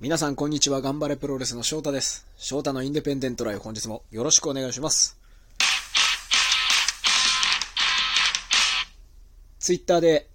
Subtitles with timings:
[0.00, 2.24] 皆さんこんにちは、頑張れプロレスの翔太です。
[2.36, 5.18] 翔太のインデペンデントライフ本日もよろしくお願いします。
[9.58, 10.28] ツイッターで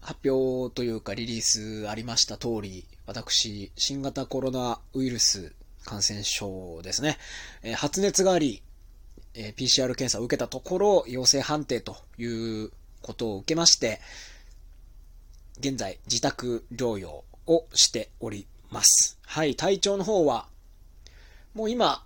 [0.00, 5.52] 発表というかリリースありました通り、私、新型コロナウイルス
[5.84, 7.18] 感染症ですね、
[7.64, 8.62] えー発熱があり、
[9.34, 12.26] えー PCR 検査を受けたところ、陽性判定とい
[12.66, 12.70] う
[13.02, 14.00] ことを受けまして、
[15.58, 19.18] 現在自宅療養をしております。
[19.26, 20.46] はい、体調の方は、
[21.54, 22.04] もう今、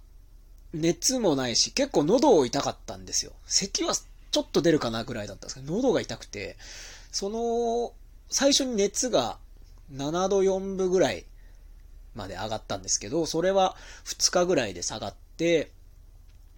[0.72, 3.32] 熱もないし、結構喉を痛かったんですよ。
[3.46, 6.56] 咳はちょっと出るかなぐらいだったんですけど、喉が痛くて、
[7.10, 7.92] その、
[8.30, 9.36] 最初に熱が
[9.92, 11.26] 7度4分ぐらい
[12.14, 15.70] まで上がったんですけど、それは2日ぐらいで下がって、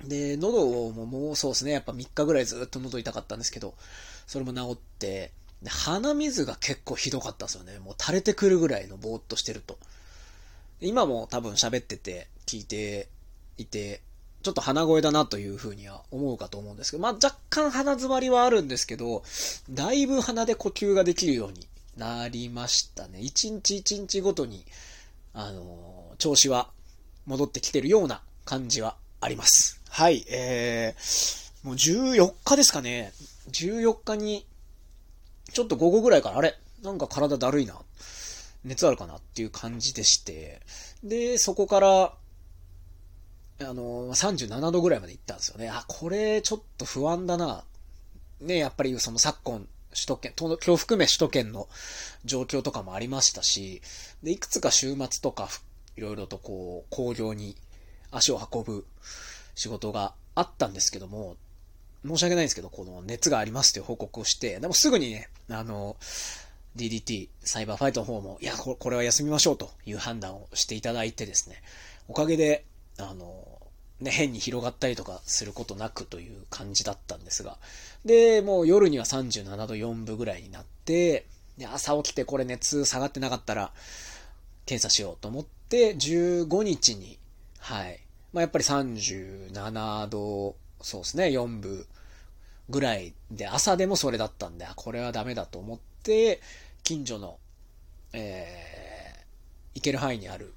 [0.04, 3.74] で、喉ももうそうですね、やっぱ3日ぐらいずっと喉痛かったんですけど、
[4.26, 5.32] それも治って、
[5.64, 7.78] で鼻水が結構ひどかったんですよね。
[7.78, 9.78] もう垂れてくるぐらいのぼーっとしてると。
[10.80, 13.08] 今も多分喋ってて聞いて
[13.56, 14.00] いて、
[14.42, 19.22] ちょっと鼻声だなというふうには思うかと思うんですけど、まあ若干鼻詰まりはあるんですけど、
[19.70, 23.20] だいぶ鼻で呼吸ができるようになりましたね。
[23.20, 24.64] 一日一日ごとに、
[25.32, 26.70] あのー調子は
[27.26, 29.80] 戻ってきてるような感じはあります。
[29.88, 33.12] はい、えー、もう14日ですかね。
[33.50, 34.46] 14日に、
[35.52, 36.56] ちょっと午後ぐらいから、あれ？
[36.82, 37.78] なんか体だるいな。
[38.64, 39.16] 熱あるかな？
[39.16, 40.60] っていう感じでして。
[41.02, 42.14] で、そこから、
[43.60, 45.68] あの、37度ぐらいまで行ったんですよね。
[45.68, 47.64] あ、これちょっと不安だな。
[48.40, 51.68] ね、やっぱりその昨今、首都圏、東京含め首都圏の
[52.24, 53.80] 状況とかもありましたし、
[54.22, 55.48] で、いくつか週末とか、
[55.96, 57.56] いろいろとこう、工業に
[58.10, 58.86] 足を運ぶ
[59.54, 61.36] 仕事があったんですけども、
[62.06, 65.96] 申し訳ないんですけど、この熱がありますという報告をして、でもすぐにね、あの、
[66.76, 71.62] DDT、サイバーファイトの方も、いや、これは休みましょうという判断をしていただいてですね、
[72.08, 72.64] おかげで、
[72.98, 73.54] あの、
[74.00, 77.58] ね、変に広がったりとかすることなくという感じだったんですが、
[78.04, 81.26] で、もう夜には37度4分ぐらいになって、
[81.56, 83.72] で朝起きてこれ熱下がってなかったら、
[84.66, 87.18] 検査しようと思って、15日に、
[87.60, 88.00] はい。
[88.32, 91.86] まあ、やっぱり37度、そうですね、4分
[92.68, 96.40] ぐらいで、朝でもそれだったんで、これはダメだと思って、
[96.82, 97.38] 近所の、
[98.12, 100.52] えー、行ける範囲にある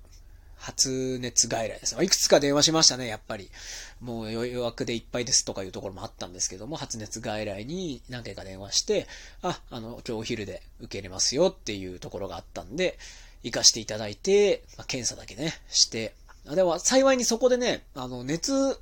[0.58, 2.04] 発熱外来です。
[2.04, 3.50] いくつか電話しましたね、やっぱり。
[4.02, 9.08] もう予約でいっぱいですとかいうところもあったんですけども、発熱外来に何回か電話して、
[9.42, 12.98] あ、あの、今日お昼で受けれますよっていうところがあったんで、
[13.44, 16.14] 行かしていただいて、まあ、検査だけね、して、
[16.46, 18.80] あでも幸いにそこでね、あの、熱、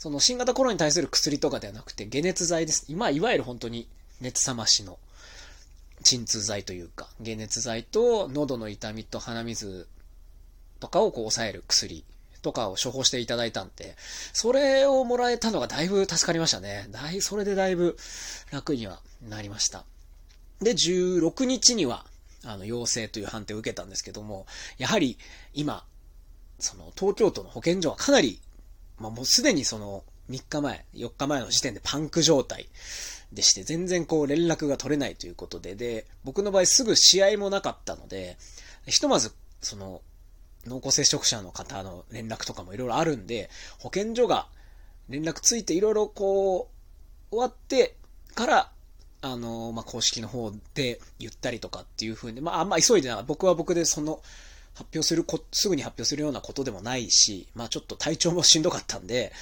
[0.00, 2.86] その新型コロナに対する薬とかではなくて、解熱剤です。
[2.88, 3.86] 今、いわゆる本当に
[4.22, 4.98] 熱冷ましの
[6.02, 9.86] 鎮痛剤というか、解熱剤と喉の痛みと鼻水
[10.80, 12.02] とかをこう抑える薬
[12.40, 13.94] とかを処方していただいたんで、
[14.32, 16.88] それをもらえたのがだいぶ助かりましたね。
[16.90, 17.98] だい、それでだいぶ
[18.50, 19.84] 楽にはなりました。
[20.62, 22.06] で、16日には、
[22.46, 24.46] あの、陽性という判定を受けたんですけども、
[24.78, 25.18] やはり
[25.52, 25.84] 今、
[26.58, 28.40] その東京都の保健所はかなり、
[29.00, 32.68] まあもうすでにその3日前、4日前の時点でパンク状態
[33.32, 38.36] でして、全然こう連絡が取れないということで、で、僕の場合すぐ試合もなかったので、
[38.86, 40.02] ひとまず、その、
[40.66, 44.46] 濃厚接触者の方の連絡とかもいろいろあるんで、保健所が
[45.08, 46.70] 連絡ついていろいろこ
[47.30, 47.96] う、終わって
[48.34, 48.72] から、
[49.22, 54.22] あの、まあ、公式の方で言ったりとかっていう風に、まあ、あんま急いでな僕は僕でその、
[54.80, 59.32] 発表するこ、すぐに発表するようなことでもないし、まあ、ちょっと体調もしんどかったんで、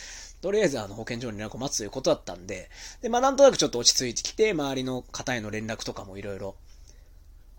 [0.40, 2.68] とりあえずあの保健所に連絡を待つということだったんで、
[3.02, 6.56] で、まあ、なんとなくちょっと落ち着いてきて、周りの方への連絡とかもいろいろ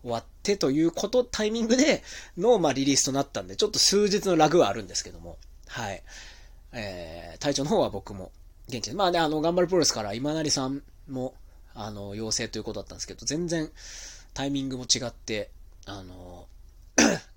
[0.02, 2.04] 終わってということ、タイミングで
[2.38, 6.04] の、まあ、リリースとなったんで、ちょっと数日のラグはあるんですけども、はい。
[6.74, 8.32] えー、体調の方は僕も
[8.68, 11.34] 現地で、まあね、あの、頑張るプロレスから今成さんも、
[11.74, 13.70] あの、陽性ということだったんですけど、全然
[14.34, 15.50] タイミングも違って、
[15.86, 16.29] あの、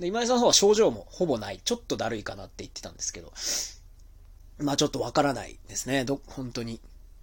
[0.02, 1.60] で今井さんの方は症状もほぼない。
[1.64, 3.32] ちょっとだるいかなって言ってたんですけど、
[4.58, 6.04] まあちょっとわからないですね。
[6.04, 6.80] ど、本当に、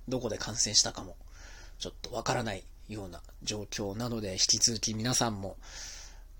[0.07, 1.17] どこで感染したかも、
[1.77, 5.57] ちょっとわからないような状況なので、引き続き皆さんも、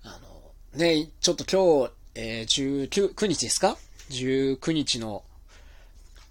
[0.02, 3.76] あの、ね、ちょっと今日、えー、19 9日ですか
[4.08, 5.22] ?19 日の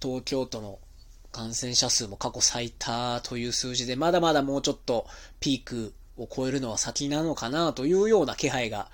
[0.02, 0.80] 東京都の
[1.32, 5.06] 感染者数も過去最多という数字で、まだまだもうちょっと
[5.40, 8.90] ピークを超えるのは先なのかなというような気配が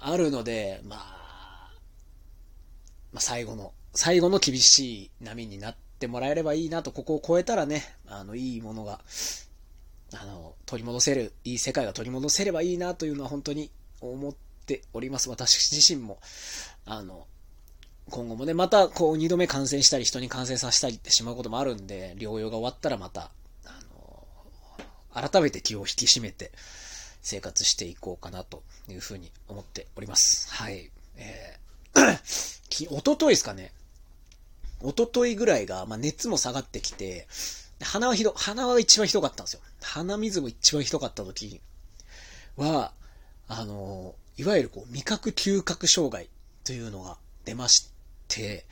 [0.00, 1.70] あるので、まあ、
[3.12, 9.00] まあ、最後の、最後の厳しい波になってもらえればいいなと、ここを超えたらね、あの、いいものが、
[10.14, 13.70] あの、取り戻せる、いい世界が取り戻せればいいなというのは本当に
[14.00, 14.34] 思っ
[14.66, 15.28] ております。
[15.28, 16.18] 私自身も、
[16.86, 17.26] あの、
[18.08, 23.30] 今後もね、またこう二度目感染したり人に感染させたりってしまうこともあるんで、療養が終わったらまた、
[23.64, 23.80] あ
[25.14, 26.50] の、改めて気を引き締めて
[27.22, 30.52] 生活していこうかなというふうに思っております。
[30.52, 30.90] はい。
[31.16, 32.18] えー、
[32.68, 33.72] き、おとといですかね。
[34.82, 37.26] おとといぐらいが、まあ、熱も下がってきて、
[37.82, 39.60] 鼻はひど、鼻は一番ひどかったんですよ。
[39.82, 41.60] 鼻水も一番ひどかった時
[42.56, 42.92] は、
[43.48, 46.28] あの、いわゆるこう、味覚嗅覚障害
[46.64, 47.90] というのが出まし
[48.28, 48.64] て、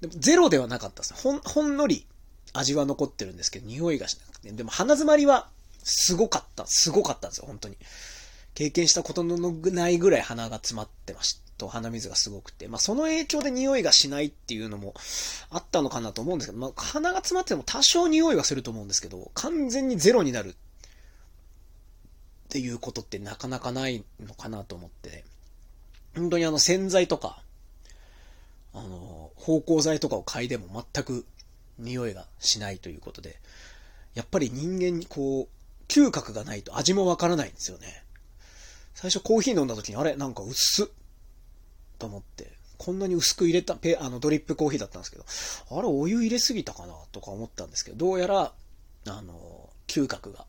[0.00, 1.14] でもゼロではなかったです。
[1.14, 2.06] ほん、ほんのり
[2.52, 4.50] 味は残ってるんですけど、匂いがしなくて。
[4.52, 5.48] でも鼻詰まりは
[5.88, 6.66] すごかった。
[6.66, 7.76] すごかったんですよ、本当に。
[8.54, 11.46] 経験したことのないぐらい鼻が詰まってました。
[11.56, 14.92] と鼻水がすごくて、まあその影響で匂いがしないっていうのも
[15.48, 20.54] あったのかなと思うんですけど、まあ鼻が詰まっても多少匂いはすると思うんですけど、完全にゼロになるっ
[22.50, 25.24] ていうことってなかなかないのかなと思って、
[26.14, 27.42] 本当にあの洗剤とか、
[28.74, 31.24] あの、芳香剤とかを嗅いでも全く
[31.78, 33.38] 匂いがしないということで、
[34.14, 35.55] やっぱり人間にこう、
[35.88, 38.04] 嗅覚がないと味もわからないんですよね。
[38.94, 40.16] 最初コーヒー飲んだ時に、あれ？
[40.16, 40.86] なんか薄っ
[41.98, 48.52] と思って、こんなに薄く入れた、ペ、あの、ドリップコーヒーだったんですけど、あれ、お湯入れすぎたかなとか思ったんですけど、どうやら、
[49.08, 50.46] あの、嗅覚が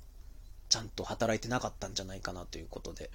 [0.70, 3.12] ちゃんと働いてなかったんじゃないかなということで、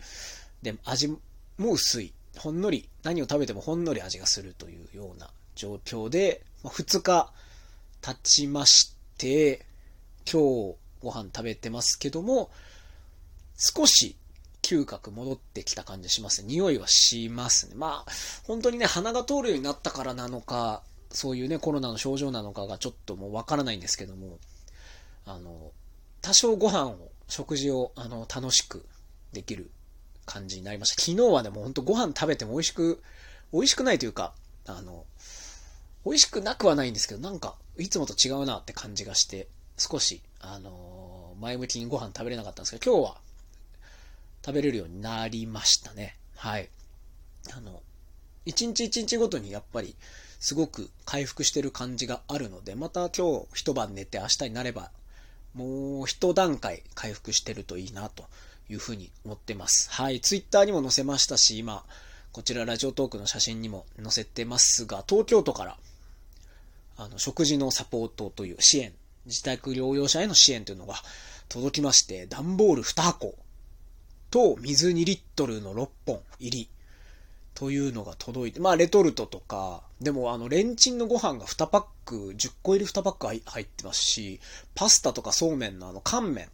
[0.62, 1.18] で、味も
[1.58, 2.12] 薄い。
[2.38, 7.30] ほんのり、何を食べてもほんのり味がするというような状況で、ま、2日
[8.00, 9.66] 経ちまして、
[10.30, 12.50] 今日ご飯食べてますけども、
[13.56, 14.16] 少し
[14.62, 16.42] 嗅覚戻ってきた感じします。
[16.42, 17.74] 匂いはしますね。
[17.74, 18.12] まあ、
[18.44, 24.38] 本当にね、鼻が通るようになったからなのか、そういうね、コロナの症状なのかがちょっともうわからないんですけども、
[25.26, 25.72] あの、
[26.22, 28.84] 多少ご飯を、食事を、あの、楽しく
[29.32, 29.70] できる
[30.26, 31.02] 感じになりました。
[31.02, 33.02] 昨日はね、もうほんとご飯食べても美味しく、
[33.52, 34.32] 美味しくないというか、
[34.66, 35.04] あの、
[36.04, 43.16] 美味しくなくはないんですけど、なんか、いつもと違うなって感じがして、少し、あの前向きにご飯食べれなかったんですけど、今日は
[44.44, 46.16] 食べれるようになりましたね。
[46.36, 46.68] はい。
[47.56, 47.80] あの、
[48.44, 49.94] 一日一日ごとにやっぱり
[50.40, 54.90] すごく回復してる感じがあるので、また今日一晩寝て明日になれば、
[55.54, 58.24] もう一段階回復してるといいなと
[58.68, 59.88] いうふうに思ってます。
[59.90, 60.20] はい。
[60.20, 61.84] ツイッターにも載せましたし、今、
[62.32, 65.76] こちらラジオトークの写真にも載せてますが、東京都から、
[66.96, 68.92] あの、食事のサポートという支援、
[69.26, 70.96] 自宅療養者への支援というのが
[71.48, 73.34] 届きまして、段ボール2箱
[74.30, 76.68] と水2リットルの6本入り
[77.54, 84.40] というのが届いて、まあレトルトとか、でもあのレンチンのご飯が2パック、10個入り2パック入ってますし、
[84.74, 86.48] パスタとかそうめんのあの乾麺、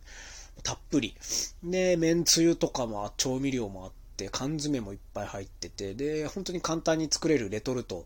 [0.62, 1.14] たっぷり。
[1.62, 8.05] で、麺つゆとかも調味料もあって、缶詰もいっぱい入ってて、で、本当に簡単に作れるレトルト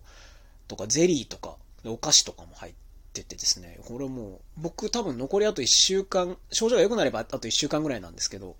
[0.68, 2.81] とかゼリーとか、お菓子とかも入って
[3.12, 8.56] っててですね、これもう、僕多分残りあと1週間、症状が良くなればあと1週間ぐらいなんですけど、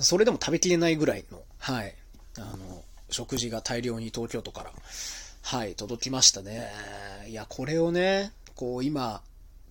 [0.00, 1.94] それでも食べきれないぐらいの、はい、
[2.36, 4.72] あの、食事が大量に東京都から、
[5.42, 6.68] はい、届きましたね。
[7.28, 9.22] いや、これをね、こう今、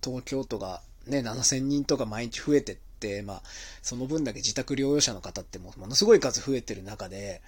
[0.02, 3.42] 東京都がね、7000人とか毎日増えてって、まあ、
[3.82, 7.42] その分だけ自宅療養者の方ってもものすごい数増えてる中で、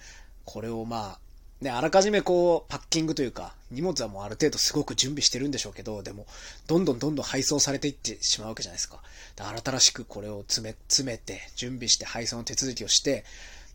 [0.45, 1.19] これをまあ、
[1.61, 6.27] ね、あらかじめこう、パッキングというか、荷物はもうある程度すごく準備してるんでしょうけど、でも、
[6.67, 9.01] どんどんどんどん配送されていってしまうわけじゃないですか。
[9.35, 13.25] で新しくこれを詰め、詰めて、準備して配送の手続きをして、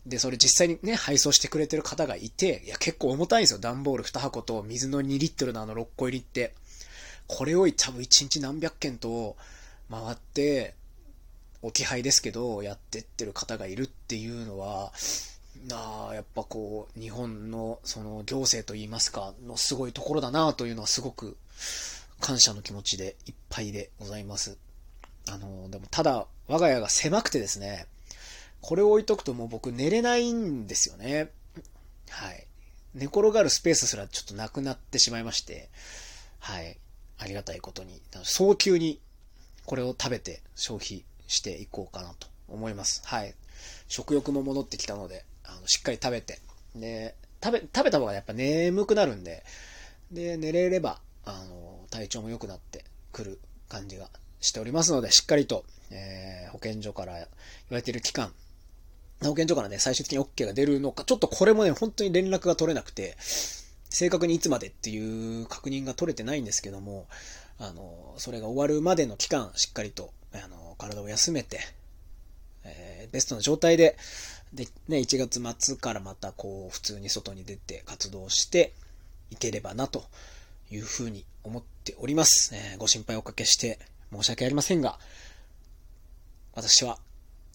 [0.05, 3.59] で、それ実際にね、配送してくれてる方がいて、いや、結構重たいんですよ。
[3.59, 6.53] 段ボール2箱と水の2リットルのあの6個入りって。
[7.27, 9.35] これを多分1日何百件と
[9.89, 10.75] 回って、
[11.61, 14.91] 置き配ですけど、やってってる方がいるっていうのは、
[15.71, 21.37] あやっぱこう、日本のその行政といいますか、のすごいところだなというのはすごく
[22.19, 24.57] 感謝の気持ちでいっぱいでございます。
[25.29, 27.87] あの、でもただ、我が家が狭くてですね、
[28.61, 31.29] これを置いとくともう僕寝れないんですよね。
[32.09, 32.47] はい。
[32.93, 35.69] 寝転がるスペースすらちょっとなくなってしまいまして、
[36.39, 36.77] はい。
[37.17, 38.99] ありがたいことに、早急に
[39.65, 43.01] これを食べて消費していこうかなと思います。
[43.05, 43.33] はい。
[43.87, 46.39] 食欲も戻ってきたので、あの、しっかり食べて、
[46.75, 49.43] で、食べ、食べた方がやっぱ眠くなるんで、
[50.11, 54.09] で、寝れれば、あの、体調も良くなってくる感じが
[54.39, 57.27] しておりますので、しっかりと、えー、保健所から言わ
[57.71, 58.33] れている期間、
[59.21, 63.15] 保健所からね、最終的に OK が出るのか、ちょっとこれもね、本当に連絡が取れなくて、
[63.89, 67.07] 正確にいつまでっていう確認が取れてないんですけども、
[67.59, 71.59] あの、それが終わるまでの期間、しっかりと、あの、体を休めて、
[72.63, 73.97] えー、ベストな状態で、
[74.53, 78.73] で、ね、1月末からまたこう、普通に外に出て活動して
[79.31, 80.05] いければな、と
[80.71, 82.55] いうふうに思っております。
[82.55, 83.79] えー、ご心配おかけして
[84.11, 84.99] 申し訳ありませんが、
[86.53, 86.99] 私は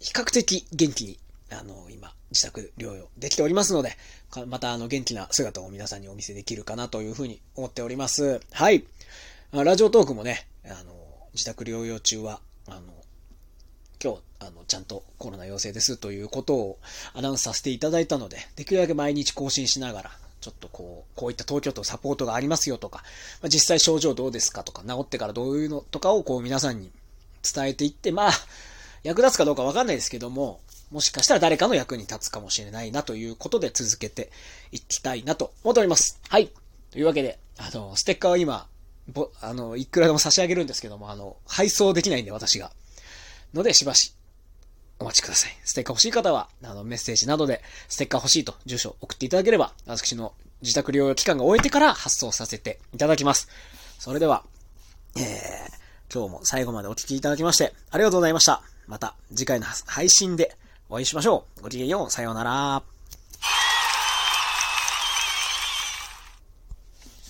[0.01, 1.19] 比較的元気に、
[1.51, 3.97] あの、今、自宅療養できておりますので、
[4.47, 8.41] またあの元気な姿を皆さんにお見せできるかなというふうに思っております。
[8.53, 8.85] はい。
[9.53, 10.95] ラジオトークもね、あの、
[11.33, 12.98] 自宅療養中は、あの、
[14.03, 16.79] 今日、あの、ちゃんとコロナ陽性ですということを
[17.15, 23.03] アナウンスさせていただいたので、できるだけ毎日更新しながら、ちょっとこう、こういった東京都サポートがありますよとか、
[23.43, 26.91] まあ、実際症状どうですかとか、治ってからどういうのとかをこう皆さんに
[27.43, 28.33] 伝えていって、まあ、
[29.03, 34.31] 役立つかどうかわかんないですけども、もしかしたら誰かの役に立つかもしれないなということで続けて
[34.73, 36.21] いきたいなと思っております。
[36.29, 36.51] はい。
[36.91, 38.67] というわけで、あの、ステッカーは今、
[39.09, 42.71] ぼ、あの、いくらでも差し上げるんですけども、あの、配送できないんで私が。
[43.55, 44.15] ので、しばし、
[44.99, 45.57] お待ちください。
[45.65, 53.49] ステッカー欲しい方は、あの、メッセージなどで、ステッカー欲しいと住所送っていただければ、私の自宅療養期間が終えてから発送させていただきます。
[53.99, 54.45] それでは、
[55.17, 55.25] えー、
[56.13, 58.63] 今日も最後までお聴きいただきまして、ありがとうございました。
[58.87, 60.57] また次回の配信で
[60.89, 61.63] お会いしましょう。
[61.63, 62.11] ごきげんよう。
[62.11, 62.83] さようなら。